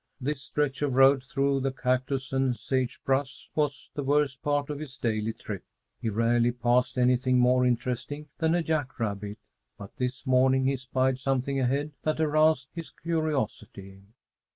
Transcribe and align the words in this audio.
This 0.19 0.41
stretch 0.41 0.81
of 0.81 0.95
road 0.95 1.21
through 1.23 1.59
the 1.59 1.71
cactus 1.71 2.33
and 2.33 2.57
sage 2.57 2.99
brush 3.05 3.51
was 3.53 3.91
the 3.93 4.01
worst 4.01 4.41
part 4.41 4.71
of 4.71 4.79
his 4.79 4.97
daily 4.97 5.31
trip. 5.31 5.63
He 5.99 6.09
rarely 6.09 6.51
passed 6.51 6.97
anything 6.97 7.37
more 7.37 7.67
interesting 7.67 8.27
than 8.39 8.55
a 8.55 8.63
jack 8.63 8.97
rabbit, 8.99 9.37
but 9.77 9.95
this 9.97 10.25
morning 10.25 10.65
he 10.65 10.75
spied 10.75 11.19
something 11.19 11.59
ahead 11.59 11.91
that 12.01 12.19
aroused 12.19 12.69
his 12.73 12.89
curiosity. 12.89 14.01